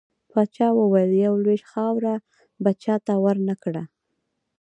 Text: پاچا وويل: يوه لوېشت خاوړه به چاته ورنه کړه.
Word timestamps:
پاچا 0.31 0.67
وويل: 0.77 1.11
يوه 1.23 1.37
لوېشت 1.43 1.67
خاوړه 1.71 2.13
به 2.63 2.71
چاته 2.83 3.13
ورنه 3.25 3.55
کړه. 3.63 3.83